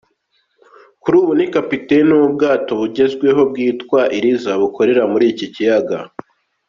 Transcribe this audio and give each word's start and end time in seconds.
Kuri 1.01 1.15
ubu 1.21 1.31
ni 1.37 1.47
capiteni 1.53 2.11
w’ubwato 2.19 2.71
bugezweho 2.79 3.41
bwitwa 3.51 3.99
‘Iriza’ 4.17 4.51
bukorera 4.61 5.03
muri 5.11 5.25
iki 5.33 5.45
kiyaga. 5.53 5.97